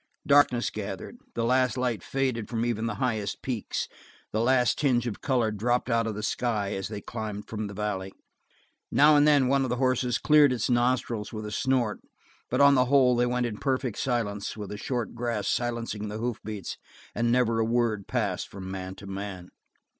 Darkness 0.25 0.71
gathered; 0.71 1.17
the 1.35 1.43
last 1.45 1.77
light 1.77 2.01
faded 2.01 2.49
from 2.49 2.65
even 2.65 2.87
the 2.87 2.95
highest 2.95 3.43
peaks; 3.43 3.87
the 4.31 4.41
last 4.41 4.79
tinge 4.79 5.05
of 5.05 5.21
color 5.21 5.51
dropped 5.51 5.91
out 5.91 6.07
of 6.07 6.15
the 6.15 6.23
sky 6.23 6.73
as 6.73 6.87
they 6.87 7.01
climbed 7.01 7.47
from 7.47 7.67
the 7.67 7.73
valley. 7.75 8.11
Now 8.91 9.15
and 9.15 9.27
then 9.27 9.47
one 9.47 9.63
of 9.63 9.69
the 9.69 9.75
horses 9.75 10.17
cleared 10.17 10.51
its 10.53 10.71
nostrils 10.71 11.31
with 11.31 11.45
a 11.45 11.51
snort, 11.51 11.99
but 12.49 12.61
on 12.61 12.73
the 12.73 12.85
whole 12.85 13.15
they 13.15 13.27
went 13.27 13.45
in 13.45 13.57
perfect 13.59 13.99
silence 13.99 14.57
with 14.57 14.69
the 14.71 14.77
short 14.77 15.13
grass 15.13 15.47
silencing 15.47 16.07
the 16.07 16.17
hoofbeats, 16.17 16.79
and 17.13 17.31
never 17.31 17.59
a 17.59 17.63
word 17.63 18.07
passed 18.07 18.47
from 18.47 18.71
man 18.71 18.95
to 18.95 19.05
man. 19.05 19.49